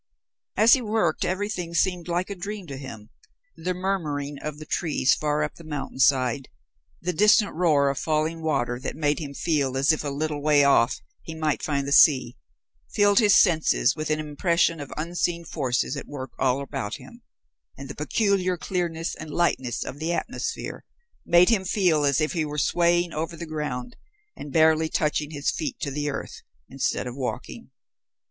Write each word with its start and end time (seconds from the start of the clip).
As 0.57 0.73
he 0.73 0.81
worked, 0.81 1.23
everything 1.23 1.75
seemed 1.75 2.07
like 2.07 2.31
a 2.31 2.35
dream 2.35 2.65
to 2.65 2.77
him. 2.77 3.11
The 3.55 3.75
murmuring 3.75 4.39
of 4.39 4.57
the 4.57 4.65
trees 4.65 5.13
far 5.13 5.43
up 5.43 5.53
the 5.57 5.63
mountain 5.63 5.99
side, 5.99 6.47
the 7.01 7.13
distant 7.13 7.53
roar 7.53 7.87
of 7.87 7.99
falling 7.99 8.41
water 8.41 8.79
that 8.79 8.95
made 8.95 9.19
him 9.19 9.35
feel 9.35 9.77
as 9.77 9.91
if 9.91 10.03
a 10.03 10.09
little 10.09 10.41
way 10.41 10.63
off 10.63 10.99
he 11.21 11.35
might 11.35 11.61
find 11.61 11.87
the 11.87 11.91
sea, 11.91 12.35
filled 12.91 13.19
his 13.19 13.35
senses 13.39 13.95
with 13.95 14.09
an 14.09 14.19
impression 14.19 14.79
of 14.79 14.91
unseen 14.97 15.45
forces 15.45 15.95
at 15.95 16.07
work 16.07 16.31
all 16.39 16.61
about 16.63 16.95
him, 16.95 17.21
and 17.77 17.87
the 17.87 17.93
peculiar 17.93 18.57
clearness 18.57 19.13
and 19.13 19.29
lightness 19.29 19.83
of 19.83 19.99
the 19.99 20.13
atmosphere 20.13 20.83
made 21.27 21.49
him 21.49 21.63
feel 21.63 22.05
as 22.05 22.19
if 22.19 22.33
he 22.33 22.43
were 22.43 22.57
swaying 22.57 23.13
over 23.13 23.35
the 23.37 23.45
ground 23.45 23.95
and 24.35 24.51
barely 24.51 24.89
touching 24.89 25.29
his 25.29 25.51
feet 25.51 25.79
to 25.79 25.91
the 25.91 26.09
earth, 26.09 26.41
instead 26.71 27.05
of 27.05 27.15
walking. 27.15 27.69